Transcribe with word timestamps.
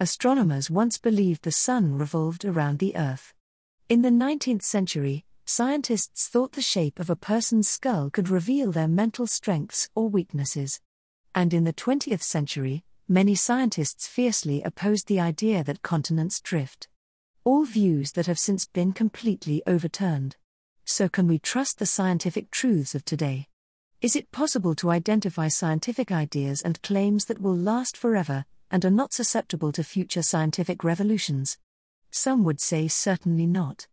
Astronomers 0.00 0.70
once 0.70 0.96
believed 0.96 1.42
the 1.42 1.50
Sun 1.50 1.98
revolved 1.98 2.44
around 2.44 2.78
the 2.78 2.94
Earth. 2.96 3.34
In 3.88 4.02
the 4.02 4.10
19th 4.10 4.62
century, 4.62 5.24
scientists 5.44 6.28
thought 6.28 6.52
the 6.52 6.62
shape 6.62 7.00
of 7.00 7.10
a 7.10 7.16
person's 7.16 7.68
skull 7.68 8.08
could 8.08 8.28
reveal 8.28 8.70
their 8.70 8.86
mental 8.86 9.26
strengths 9.26 9.90
or 9.96 10.08
weaknesses. 10.08 10.80
And 11.34 11.52
in 11.52 11.64
the 11.64 11.72
20th 11.72 12.22
century, 12.22 12.84
many 13.08 13.34
scientists 13.34 14.06
fiercely 14.06 14.62
opposed 14.62 15.08
the 15.08 15.18
idea 15.18 15.64
that 15.64 15.82
continents 15.82 16.40
drift. 16.40 16.86
All 17.42 17.64
views 17.64 18.12
that 18.12 18.26
have 18.26 18.38
since 18.38 18.66
been 18.66 18.92
completely 18.92 19.64
overturned. 19.66 20.36
So, 20.84 21.08
can 21.08 21.26
we 21.26 21.40
trust 21.40 21.80
the 21.80 21.86
scientific 21.86 22.52
truths 22.52 22.94
of 22.94 23.04
today? 23.04 23.48
Is 24.00 24.14
it 24.14 24.30
possible 24.30 24.76
to 24.76 24.90
identify 24.90 25.48
scientific 25.48 26.12
ideas 26.12 26.62
and 26.62 26.80
claims 26.82 27.24
that 27.24 27.40
will 27.40 27.56
last 27.56 27.96
forever 27.96 28.44
and 28.70 28.84
are 28.84 28.90
not 28.90 29.12
susceptible 29.12 29.72
to 29.72 29.82
future 29.82 30.22
scientific 30.22 30.84
revolutions? 30.84 31.58
Some 32.10 32.44
would 32.44 32.60
say 32.60 32.88
certainly 32.88 33.46
not. 33.46 33.86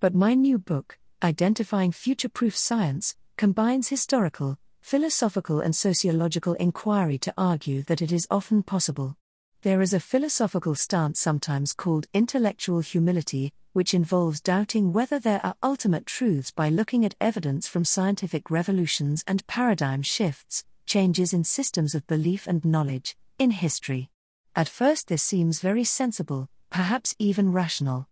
But 0.00 0.14
my 0.14 0.34
new 0.34 0.58
book, 0.58 0.98
Identifying 1.22 1.92
Future 1.92 2.28
Proof 2.28 2.56
Science, 2.56 3.16
combines 3.36 3.88
historical, 3.88 4.58
philosophical, 4.80 5.60
and 5.60 5.74
sociological 5.74 6.54
inquiry 6.54 7.18
to 7.18 7.34
argue 7.36 7.82
that 7.82 8.00
it 8.02 8.12
is 8.12 8.26
often 8.30 8.62
possible. 8.62 9.16
There 9.62 9.82
is 9.82 9.92
a 9.92 10.00
philosophical 10.00 10.74
stance 10.74 11.18
sometimes 11.20 11.72
called 11.72 12.06
intellectual 12.14 12.80
humility, 12.80 13.52
which 13.72 13.94
involves 13.94 14.40
doubting 14.40 14.92
whether 14.92 15.18
there 15.18 15.44
are 15.44 15.56
ultimate 15.62 16.06
truths 16.06 16.50
by 16.50 16.68
looking 16.68 17.04
at 17.04 17.16
evidence 17.20 17.68
from 17.68 17.84
scientific 17.84 18.50
revolutions 18.50 19.24
and 19.26 19.46
paradigm 19.46 20.02
shifts, 20.02 20.64
changes 20.86 21.32
in 21.32 21.44
systems 21.44 21.94
of 21.94 22.06
belief 22.06 22.46
and 22.46 22.64
knowledge, 22.64 23.16
in 23.38 23.50
history. 23.50 24.10
At 24.58 24.68
first, 24.68 25.06
this 25.06 25.22
seems 25.22 25.60
very 25.60 25.84
sensible, 25.84 26.48
perhaps 26.68 27.14
even 27.20 27.52
rational. 27.52 28.08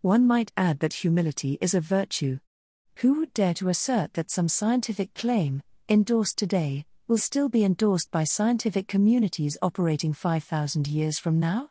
One 0.00 0.26
might 0.26 0.50
add 0.56 0.78
that 0.80 0.94
humility 0.94 1.58
is 1.60 1.74
a 1.74 1.80
virtue. 1.82 2.38
Who 3.00 3.18
would 3.18 3.34
dare 3.34 3.52
to 3.52 3.68
assert 3.68 4.14
that 4.14 4.30
some 4.30 4.48
scientific 4.48 5.12
claim, 5.12 5.62
endorsed 5.90 6.38
today, 6.38 6.86
will 7.06 7.18
still 7.18 7.50
be 7.50 7.64
endorsed 7.64 8.10
by 8.10 8.24
scientific 8.24 8.88
communities 8.88 9.58
operating 9.60 10.14
5,000 10.14 10.88
years 10.88 11.18
from 11.18 11.38
now? 11.38 11.68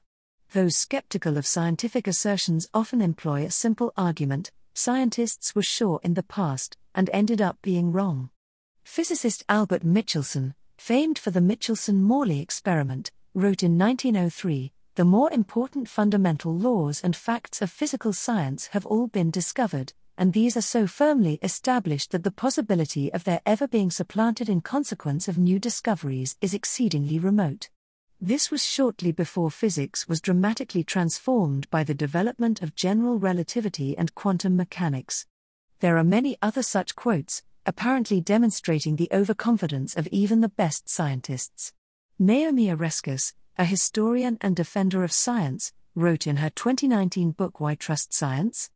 Those 0.53 0.75
skeptical 0.75 1.35
of 1.35 1.47
scientific 1.47 2.05
assertions 2.05 2.69
often 2.71 3.01
employ 3.01 3.45
a 3.45 3.49
simple 3.49 3.91
argument 3.97 4.51
scientists 4.75 5.55
were 5.55 5.63
sure 5.63 5.99
in 6.03 6.13
the 6.13 6.21
past, 6.21 6.77
and 6.93 7.09
ended 7.11 7.41
up 7.41 7.57
being 7.63 7.91
wrong. 7.91 8.29
Physicist 8.83 9.43
Albert 9.49 9.83
Michelson, 9.83 10.53
famed 10.77 11.17
for 11.17 11.31
the 11.31 11.41
Michelson 11.41 12.03
Morley 12.03 12.39
experiment, 12.39 13.09
wrote 13.33 13.63
in 13.63 13.77
1903 13.77 14.71
the 14.95 15.05
more 15.05 15.31
important 15.31 15.87
fundamental 15.87 16.53
laws 16.53 16.99
and 17.01 17.15
facts 17.15 17.61
of 17.61 17.69
physical 17.71 18.11
science 18.11 18.67
have 18.73 18.85
all 18.85 19.07
been 19.07 19.31
discovered, 19.31 19.93
and 20.17 20.33
these 20.33 20.57
are 20.57 20.61
so 20.61 20.85
firmly 20.85 21.39
established 21.41 22.11
that 22.11 22.23
the 22.23 22.31
possibility 22.31 23.09
of 23.13 23.23
their 23.23 23.39
ever 23.45 23.65
being 23.65 23.89
supplanted 23.89 24.49
in 24.49 24.59
consequence 24.59 25.29
of 25.29 25.37
new 25.37 25.57
discoveries 25.57 26.35
is 26.41 26.53
exceedingly 26.53 27.17
remote. 27.17 27.69
This 28.19 28.51
was 28.51 28.65
shortly 28.65 29.13
before 29.13 29.49
physics 29.49 30.09
was 30.09 30.19
dramatically 30.19 30.83
transformed 30.83 31.69
by 31.69 31.85
the 31.85 31.93
development 31.93 32.61
of 32.61 32.75
general 32.75 33.17
relativity 33.17 33.97
and 33.97 34.13
quantum 34.13 34.57
mechanics. 34.57 35.25
There 35.79 35.97
are 35.97 36.03
many 36.03 36.35
other 36.41 36.61
such 36.61 36.97
quotes, 36.97 37.43
apparently 37.65 38.19
demonstrating 38.19 38.97
the 38.97 39.07
overconfidence 39.13 39.95
of 39.95 40.07
even 40.07 40.41
the 40.41 40.49
best 40.49 40.89
scientists. 40.89 41.71
Naomi 42.21 42.67
Oreskes, 42.67 43.31
a 43.57 43.63
historian 43.63 44.37
and 44.41 44.53
defender 44.53 45.05
of 45.05 45.11
science, 45.13 45.71
wrote 45.95 46.27
in 46.27 46.35
her 46.35 46.49
2019 46.49 47.31
book 47.31 47.61
Why 47.61 47.75
Trust 47.75 48.13
Science? 48.13 48.69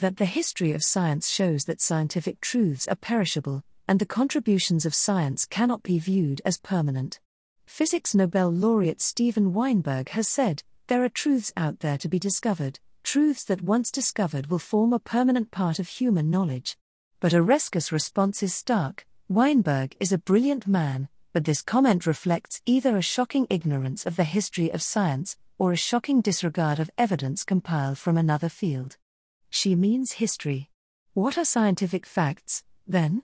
that 0.00 0.16
the 0.16 0.24
history 0.24 0.72
of 0.72 0.82
science 0.82 1.28
shows 1.28 1.66
that 1.66 1.80
scientific 1.80 2.40
truths 2.40 2.88
are 2.88 2.96
perishable, 2.96 3.62
and 3.86 4.00
the 4.00 4.06
contributions 4.06 4.84
of 4.84 4.92
science 4.92 5.46
cannot 5.46 5.84
be 5.84 6.00
viewed 6.00 6.42
as 6.44 6.58
permanent. 6.58 7.20
Physics 7.64 8.12
Nobel 8.12 8.50
laureate 8.50 9.00
Steven 9.00 9.54
Weinberg 9.54 10.08
has 10.08 10.26
said, 10.26 10.64
There 10.88 11.04
are 11.04 11.08
truths 11.08 11.52
out 11.56 11.78
there 11.78 11.98
to 11.98 12.08
be 12.08 12.18
discovered, 12.18 12.80
truths 13.04 13.44
that 13.44 13.62
once 13.62 13.92
discovered 13.92 14.48
will 14.48 14.58
form 14.58 14.92
a 14.92 14.98
permanent 14.98 15.52
part 15.52 15.78
of 15.78 15.86
human 15.86 16.28
knowledge. 16.28 16.76
But 17.20 17.34
Oreskes' 17.34 17.92
response 17.92 18.42
is 18.42 18.52
stark 18.52 19.06
Weinberg 19.28 19.94
is 20.00 20.10
a 20.10 20.18
brilliant 20.18 20.66
man, 20.66 21.08
but 21.32 21.44
this 21.44 21.62
comment 21.62 22.06
reflects 22.06 22.60
either 22.66 22.96
a 22.96 23.02
shocking 23.02 23.46
ignorance 23.48 24.04
of 24.04 24.16
the 24.16 24.24
history 24.24 24.70
of 24.70 24.82
science 24.82 25.36
or 25.58 25.72
a 25.72 25.76
shocking 25.76 26.20
disregard 26.20 26.78
of 26.80 26.90
evidence 26.96 27.44
compiled 27.44 27.98
from 27.98 28.16
another 28.16 28.48
field. 28.48 28.96
She 29.50 29.74
means 29.74 30.12
history. 30.12 30.70
What 31.12 31.36
are 31.36 31.44
scientific 31.44 32.06
facts, 32.06 32.64
then? 32.86 33.22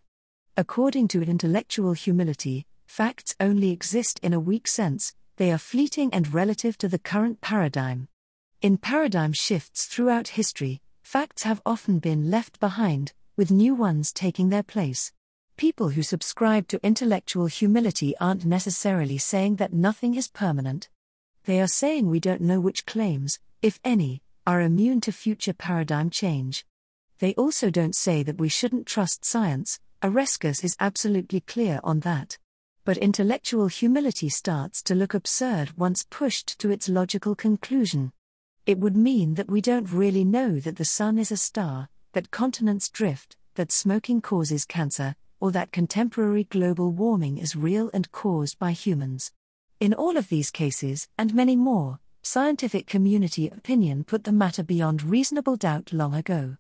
According 0.57 1.09
to 1.09 1.23
intellectual 1.23 1.93
humility, 1.93 2.67
facts 2.87 3.35
only 3.41 3.71
exist 3.71 4.21
in 4.23 4.33
a 4.33 4.41
weak 4.41 4.69
sense, 4.69 5.15
they 5.37 5.53
are 5.53 5.59
fleeting 5.59 6.13
and 6.13 6.33
relative 6.33 6.79
to 6.79 6.89
the 6.89 6.99
current 6.99 7.41
paradigm. 7.41 8.09
In 8.63 8.79
paradigm 8.79 9.33
shifts 9.33 9.85
throughout 9.85 10.29
history, 10.29 10.81
facts 11.03 11.43
have 11.43 11.61
often 11.67 11.99
been 11.99 12.31
left 12.31 12.59
behind, 12.59 13.13
with 13.37 13.51
new 13.51 13.75
ones 13.75 14.13
taking 14.13 14.49
their 14.49 14.63
place. 14.63 15.13
People 15.57 15.89
who 15.89 16.03
subscribe 16.03 16.69
to 16.69 16.87
intellectual 16.87 17.47
humility 17.47 18.15
aren't 18.19 18.45
necessarily 18.45 19.17
saying 19.17 19.57
that 19.57 19.73
nothing 19.73 20.15
is 20.15 20.29
permanent. 20.29 20.91
They 21.45 21.63
are 21.63 21.67
saying 21.67 22.11
we 22.11 22.21
don't 22.21 22.43
know 22.43 22.61
which 22.61 22.85
claims, 22.85 23.39
if 23.63 23.81
any, 23.83 24.21
are 24.47 24.61
immune 24.61 25.01
to 25.03 25.13
future 25.13 25.55
paradigm 25.55 26.11
change. 26.11 26.67
They 27.21 27.33
also 27.37 27.71
don't 27.71 27.97
say 27.97 28.23
that 28.23 28.37
we 28.37 28.51
shouldn't 28.51 28.87
trust 28.87 29.25
science, 29.25 29.81
Oreskes 30.03 30.63
is 30.63 30.77
absolutely 30.79 31.41
clear 31.41 31.81
on 31.83 32.01
that. 32.01 32.37
But 32.85 32.99
intellectual 32.99 33.69
humility 33.69 34.29
starts 34.29 34.83
to 34.83 34.95
look 34.95 35.15
absurd 35.15 35.73
once 35.79 36.05
pushed 36.11 36.59
to 36.59 36.71
its 36.71 36.87
logical 36.87 37.35
conclusion. 37.35 38.13
It 38.67 38.79
would 38.79 38.95
mean 38.95 39.37
that 39.37 39.51
we 39.51 39.63
don't 39.63 39.91
really 39.91 40.25
know 40.25 40.61
that 40.61 40.77
the 40.77 40.85
sun 40.85 41.19
is 41.19 41.33
a 41.33 41.37
star, 41.39 41.89
that 42.13 42.31
continents 42.31 42.91
drift, 42.91 43.39
that 43.55 43.73
smoking 43.73 44.21
causes 44.21 44.67
cancer, 44.67 45.17
or 45.41 45.51
that 45.53 45.73
contemporary 45.73 46.45
global 46.45 46.91
warming 46.91 47.39
is 47.39 47.57
real 47.57 47.91
and 47.93 48.11
caused 48.13 48.59
by 48.59 48.73
humans. 48.73 49.33
In 49.81 49.93
all 49.93 50.17
of 50.17 50.29
these 50.29 50.51
cases, 50.51 51.09
and 51.19 51.35
many 51.35 51.57
more, 51.57 52.01
scientific 52.23 52.87
community 52.87 53.49
opinion 53.49 54.05
put 54.05 54.25
the 54.25 54.33
matter 54.33 54.63
beyond 54.63 55.03
reasonable 55.03 55.57
doubt 55.57 55.93
long 55.93 56.15
ago. 56.15 56.57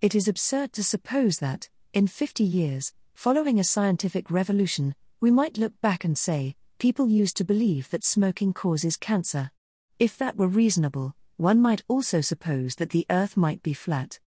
It 0.00 0.14
is 0.14 0.28
absurd 0.28 0.72
to 0.72 0.82
suppose 0.82 1.38
that, 1.38 1.68
in 1.92 2.06
50 2.06 2.42
years, 2.42 2.92
following 3.14 3.58
a 3.58 3.64
scientific 3.64 4.30
revolution, 4.30 4.94
we 5.20 5.30
might 5.30 5.56
look 5.56 5.80
back 5.80 6.04
and 6.04 6.18
say, 6.18 6.56
people 6.78 7.08
used 7.08 7.36
to 7.36 7.44
believe 7.44 7.88
that 7.90 8.04
smoking 8.04 8.52
causes 8.52 8.96
cancer. 8.96 9.50
If 9.98 10.18
that 10.18 10.36
were 10.36 10.48
reasonable, 10.48 11.14
one 11.36 11.62
might 11.62 11.84
also 11.88 12.20
suppose 12.20 12.74
that 12.76 12.90
the 12.90 13.06
Earth 13.08 13.36
might 13.36 13.62
be 13.62 13.72
flat. 13.72 14.18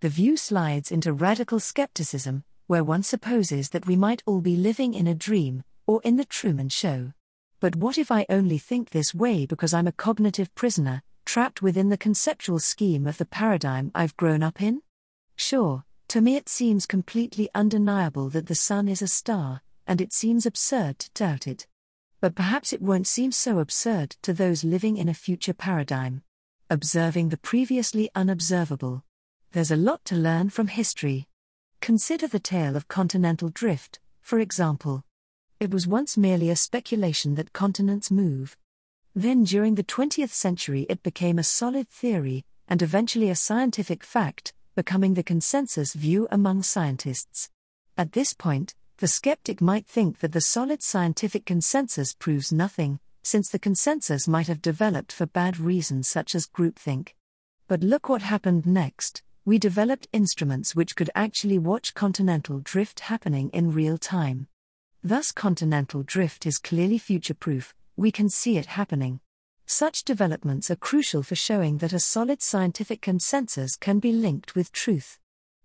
The 0.00 0.08
view 0.08 0.36
slides 0.36 0.90
into 0.90 1.12
radical 1.12 1.60
skepticism, 1.60 2.44
where 2.70 2.84
one 2.84 3.02
supposes 3.02 3.70
that 3.70 3.88
we 3.88 3.96
might 3.96 4.22
all 4.26 4.40
be 4.40 4.54
living 4.54 4.94
in 4.94 5.08
a 5.08 5.12
dream, 5.12 5.64
or 5.88 6.00
in 6.04 6.16
the 6.16 6.24
Truman 6.24 6.68
Show. 6.68 7.12
But 7.58 7.74
what 7.74 7.98
if 7.98 8.12
I 8.12 8.24
only 8.28 8.58
think 8.58 8.90
this 8.90 9.12
way 9.12 9.44
because 9.44 9.74
I'm 9.74 9.88
a 9.88 9.98
cognitive 10.06 10.54
prisoner, 10.54 11.02
trapped 11.24 11.62
within 11.62 11.88
the 11.88 11.98
conceptual 11.98 12.60
scheme 12.60 13.08
of 13.08 13.18
the 13.18 13.24
paradigm 13.24 13.90
I've 13.92 14.16
grown 14.16 14.44
up 14.44 14.62
in? 14.62 14.82
Sure, 15.34 15.82
to 16.06 16.20
me 16.20 16.36
it 16.36 16.48
seems 16.48 16.86
completely 16.86 17.48
undeniable 17.56 18.28
that 18.28 18.46
the 18.46 18.54
sun 18.54 18.86
is 18.86 19.02
a 19.02 19.08
star, 19.08 19.62
and 19.88 20.00
it 20.00 20.12
seems 20.12 20.46
absurd 20.46 21.00
to 21.00 21.10
doubt 21.10 21.48
it. 21.48 21.66
But 22.20 22.36
perhaps 22.36 22.72
it 22.72 22.80
won't 22.80 23.08
seem 23.08 23.32
so 23.32 23.58
absurd 23.58 24.10
to 24.22 24.32
those 24.32 24.62
living 24.62 24.96
in 24.96 25.08
a 25.08 25.14
future 25.14 25.54
paradigm. 25.54 26.22
Observing 26.70 27.30
the 27.30 27.36
previously 27.36 28.10
unobservable. 28.14 29.02
There's 29.50 29.72
a 29.72 29.76
lot 29.90 30.04
to 30.04 30.14
learn 30.14 30.50
from 30.50 30.68
history. 30.68 31.26
Consider 31.80 32.28
the 32.28 32.38
tale 32.38 32.76
of 32.76 32.88
continental 32.88 33.48
drift, 33.48 34.00
for 34.20 34.38
example. 34.38 35.02
It 35.58 35.70
was 35.70 35.86
once 35.86 36.14
merely 36.14 36.50
a 36.50 36.56
speculation 36.56 37.36
that 37.36 37.54
continents 37.54 38.10
move. 38.10 38.58
Then, 39.14 39.44
during 39.44 39.76
the 39.76 39.82
20th 39.82 40.28
century, 40.28 40.84
it 40.90 41.02
became 41.02 41.38
a 41.38 41.42
solid 41.42 41.88
theory, 41.88 42.44
and 42.68 42.82
eventually 42.82 43.30
a 43.30 43.34
scientific 43.34 44.04
fact, 44.04 44.52
becoming 44.74 45.14
the 45.14 45.22
consensus 45.22 45.94
view 45.94 46.28
among 46.30 46.62
scientists. 46.64 47.48
At 47.96 48.12
this 48.12 48.34
point, 48.34 48.74
the 48.98 49.08
skeptic 49.08 49.62
might 49.62 49.86
think 49.86 50.18
that 50.18 50.32
the 50.32 50.42
solid 50.42 50.82
scientific 50.82 51.46
consensus 51.46 52.12
proves 52.12 52.52
nothing, 52.52 53.00
since 53.22 53.48
the 53.48 53.58
consensus 53.58 54.28
might 54.28 54.48
have 54.48 54.60
developed 54.60 55.12
for 55.12 55.24
bad 55.24 55.58
reasons 55.58 56.08
such 56.08 56.34
as 56.34 56.46
groupthink. 56.46 57.14
But 57.68 57.80
look 57.80 58.10
what 58.10 58.20
happened 58.20 58.66
next 58.66 59.22
we 59.50 59.58
developed 59.58 60.06
instruments 60.12 60.76
which 60.76 60.94
could 60.94 61.10
actually 61.12 61.58
watch 61.58 61.92
continental 61.92 62.60
drift 62.60 63.00
happening 63.00 63.50
in 63.52 63.72
real 63.72 63.98
time. 63.98 64.46
Thus, 65.02 65.32
continental 65.32 66.04
drift 66.04 66.46
is 66.46 66.56
clearly 66.56 66.98
future 66.98 67.34
proof, 67.34 67.74
we 67.96 68.12
can 68.12 68.28
see 68.28 68.58
it 68.58 68.66
happening. 68.66 69.18
Such 69.66 70.04
developments 70.04 70.70
are 70.70 70.76
crucial 70.76 71.24
for 71.24 71.34
showing 71.34 71.78
that 71.78 71.92
a 71.92 71.98
solid 71.98 72.42
scientific 72.42 73.02
consensus 73.02 73.74
can 73.74 73.98
be 73.98 74.12
linked 74.12 74.54
with 74.54 74.70
truth. 74.70 75.18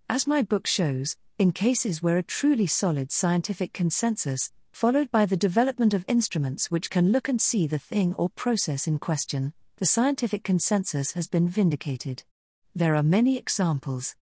As 0.09 0.25
my 0.25 0.41
book 0.41 0.65
shows, 0.65 1.15
in 1.37 1.51
cases 1.51 2.01
where 2.01 2.17
a 2.17 2.23
truly 2.23 2.65
solid 2.65 3.11
scientific 3.11 3.71
consensus, 3.71 4.51
followed 4.71 5.11
by 5.11 5.27
the 5.27 5.37
development 5.37 5.93
of 5.93 6.05
instruments 6.07 6.71
which 6.71 6.89
can 6.89 7.11
look 7.11 7.29
and 7.29 7.39
see 7.39 7.67
the 7.67 7.77
thing 7.77 8.15
or 8.15 8.29
process 8.29 8.87
in 8.87 8.97
question, 8.97 9.53
the 9.77 9.85
scientific 9.85 10.43
consensus 10.43 11.11
has 11.11 11.27
been 11.27 11.47
vindicated. 11.47 12.23
There 12.77 12.95
are 12.95 13.03
many 13.03 13.37
examples. 13.37 14.17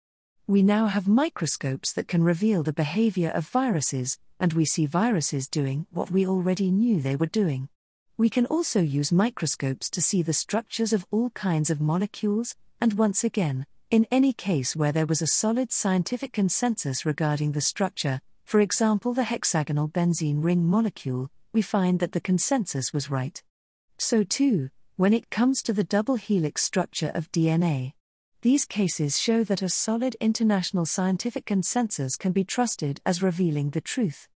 We 0.46 0.62
now 0.62 0.88
have 0.88 1.08
microscopes 1.08 1.90
that 1.94 2.06
can 2.06 2.22
reveal 2.22 2.62
the 2.62 2.75
behavior 2.75 3.31
of 3.31 3.49
viruses, 3.49 4.19
and 4.38 4.52
we 4.52 4.66
see 4.66 4.84
viruses 4.84 5.49
doing 5.49 5.87
what 5.90 6.10
we 6.10 6.26
already 6.26 6.70
knew 6.70 7.00
they 7.00 7.16
were 7.16 7.25
doing. 7.25 7.70
We 8.19 8.28
can 8.28 8.44
also 8.44 8.82
use 8.82 9.10
microscopes 9.10 9.88
to 9.88 10.02
see 10.02 10.20
the 10.20 10.34
structures 10.34 10.93
of 10.93 11.06
all 11.10 11.31
kinds 11.31 11.70
of 11.70 11.81
molecules, 11.81 12.54
and 12.78 12.93
once 12.93 13.25
again, 13.25 13.64
in 13.90 14.06
any 14.10 14.34
case 14.34 14.76
where 14.76 14.93
there 14.93 15.06
was 15.06 15.22
a 15.22 15.26
solid 15.28 15.72
scientific 15.72 16.34
consensus 16.34 17.06
regarding 17.06 17.52
the 17.52 17.62
structure, 17.62 18.20
for 18.44 18.60
example 18.60 19.14
the 19.14 19.25
hexagonal 19.25 19.88
benzene 19.88 20.44
ring 20.44 20.62
molecule, 20.62 21.31
we 21.54 21.62
find 21.62 22.00
that 22.00 22.12
the 22.12 22.20
consensus 22.20 22.93
was 22.93 23.10
right. 23.10 23.43
So 23.96 24.25
too, 24.25 24.69
when 24.96 25.14
it 25.14 25.31
comes 25.31 25.62
to 25.62 25.72
the 25.72 25.84
double 25.84 26.16
helix 26.16 26.62
structure 26.62 27.12
of 27.14 27.32
DNA. 27.32 27.94
These 28.42 28.64
cases 28.64 29.20
show 29.20 29.44
that 29.44 29.62
a 29.62 29.68
solid 29.68 30.16
international 30.20 30.84
scientific 30.84 31.46
consensus 31.46 32.16
can 32.16 32.32
be 32.32 32.42
trusted 32.42 33.00
as 33.06 33.22
revealing 33.22 33.70
the 33.70 33.80
truth. 33.80 34.26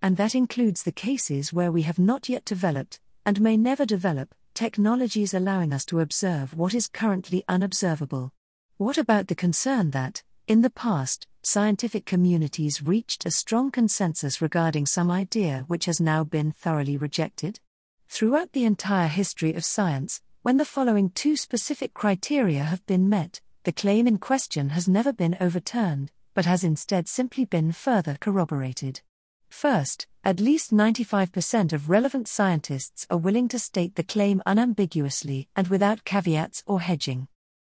And 0.00 0.16
that 0.16 0.34
includes 0.34 0.82
the 0.82 0.92
cases 0.92 1.52
where 1.52 1.70
we 1.70 1.82
have 1.82 1.98
not 1.98 2.30
yet 2.30 2.46
developed, 2.46 3.00
and 3.26 3.38
may 3.38 3.58
never 3.58 3.84
develop, 3.84 4.34
technologies 4.54 5.34
allowing 5.34 5.74
us 5.74 5.84
to 5.84 6.00
observe 6.00 6.56
what 6.56 6.72
is 6.72 6.88
currently 6.88 7.44
unobservable. 7.48 8.32
What 8.78 8.96
about 8.96 9.28
the 9.28 9.34
concern 9.34 9.90
that, 9.90 10.22
in 10.48 10.62
the 10.62 10.70
past, 10.70 11.26
scientific 11.42 12.06
communities 12.06 12.82
reached 12.82 13.26
a 13.26 13.30
strong 13.30 13.70
consensus 13.70 14.40
regarding 14.40 14.86
some 14.86 15.10
idea 15.10 15.64
which 15.66 15.84
has 15.84 16.00
now 16.00 16.24
been 16.24 16.50
thoroughly 16.50 16.96
rejected? 16.96 17.60
Throughout 18.08 18.52
the 18.52 18.64
entire 18.64 19.08
history 19.08 19.52
of 19.52 19.66
science, 19.66 20.22
when 20.40 20.56
the 20.56 20.64
following 20.64 21.10
two 21.10 21.36
specific 21.36 21.92
criteria 21.92 22.64
have 22.64 22.86
been 22.86 23.06
met, 23.06 23.42
the 23.64 23.72
claim 23.72 24.06
in 24.06 24.18
question 24.18 24.70
has 24.70 24.88
never 24.88 25.12
been 25.12 25.36
overturned, 25.40 26.10
but 26.34 26.46
has 26.46 26.64
instead 26.64 27.08
simply 27.08 27.44
been 27.44 27.72
further 27.72 28.16
corroborated. 28.20 29.02
First, 29.50 30.06
at 30.24 30.40
least 30.40 30.72
95% 30.72 31.72
of 31.72 31.90
relevant 31.90 32.28
scientists 32.28 33.06
are 33.10 33.18
willing 33.18 33.48
to 33.48 33.58
state 33.58 33.96
the 33.96 34.02
claim 34.02 34.42
unambiguously 34.46 35.48
and 35.56 35.68
without 35.68 36.04
caveats 36.04 36.62
or 36.66 36.80
hedging. 36.80 37.28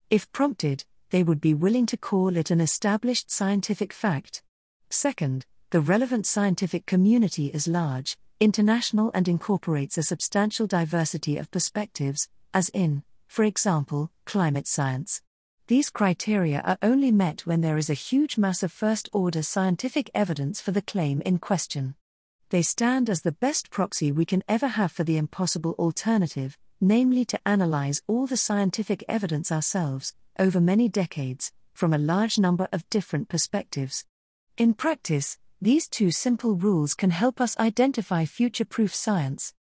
If 0.09 0.31
prompted, 0.31 0.85
they 1.09 1.23
would 1.23 1.39
be 1.39 1.53
willing 1.53 1.85
to 1.87 1.97
call 1.97 2.35
it 2.35 2.51
an 2.51 2.59
established 2.59 3.31
scientific 3.31 3.93
fact. 3.93 4.41
Second, 4.89 5.45
the 5.69 5.81
relevant 5.81 6.25
scientific 6.25 6.85
community 6.85 7.47
is 7.47 7.67
large, 7.67 8.17
international, 8.39 9.11
and 9.13 9.27
incorporates 9.27 9.97
a 9.97 10.03
substantial 10.03 10.67
diversity 10.67 11.37
of 11.37 11.51
perspectives, 11.51 12.29
as 12.53 12.69
in, 12.69 13.03
for 13.27 13.43
example, 13.43 14.11
climate 14.25 14.67
science. 14.67 15.21
These 15.67 15.89
criteria 15.89 16.61
are 16.61 16.77
only 16.81 17.11
met 17.11 17.45
when 17.45 17.59
there 17.59 17.77
is 17.77 17.89
a 17.89 17.93
huge 17.93 18.37
mass 18.37 18.63
of 18.63 18.71
first 18.71 19.09
order 19.11 19.43
scientific 19.43 20.09
evidence 20.15 20.61
for 20.61 20.71
the 20.71 20.81
claim 20.81 21.19
in 21.25 21.39
question. 21.39 21.95
They 22.51 22.61
stand 22.61 23.09
as 23.09 23.23
the 23.23 23.33
best 23.33 23.69
proxy 23.69 24.09
we 24.09 24.23
can 24.23 24.45
ever 24.47 24.69
have 24.69 24.93
for 24.93 25.03
the 25.03 25.17
impossible 25.17 25.75
alternative, 25.77 26.57
namely 26.79 27.25
to 27.25 27.39
analyze 27.45 28.01
all 28.07 28.27
the 28.27 28.37
scientific 28.37 29.03
evidence 29.09 29.51
ourselves, 29.51 30.13
over 30.39 30.61
many 30.61 30.87
decades, 30.87 31.51
from 31.73 31.93
a 31.93 31.97
large 31.97 32.39
number 32.39 32.69
of 32.71 32.89
different 32.89 33.27
perspectives. 33.27 34.05
In 34.57 34.73
practice, 34.73 35.37
these 35.61 35.89
two 35.89 36.11
simple 36.11 36.55
rules 36.55 36.93
can 36.93 37.09
help 37.09 37.41
us 37.41 37.57
identify 37.57 38.23
future 38.23 38.63
proof 38.63 38.95
science. 38.95 39.53